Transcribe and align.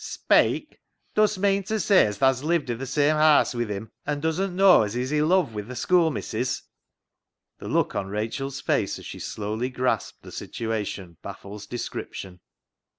""Speik! 0.17 0.77
Dust 1.13 1.37
meean 1.39 1.61
ta 1.63 1.77
say 1.77 2.07
as 2.07 2.17
thaa's 2.17 2.43
lived 2.43 2.71
i' 2.71 2.73
th' 2.73 2.87
same 2.87 3.17
haase 3.17 3.53
wi' 3.53 3.67
him 3.71 3.91
an' 4.03 4.19
doesn't 4.19 4.55
knaw 4.55 4.81
as 4.81 4.95
he's 4.95 5.13
i' 5.13 5.21
luv 5.21 5.53
wi' 5.53 5.61
th' 5.61 5.77
schoo'missis?" 5.77 6.63
The 7.59 7.67
look 7.67 7.93
on 7.93 8.07
Rachel's 8.07 8.61
face 8.61 8.97
as 8.97 9.05
she 9.05 9.19
slowly 9.19 9.69
grasped 9.69 10.23
the 10.23 10.31
situation 10.31 11.17
baffles 11.21 11.67
description. 11.67 12.39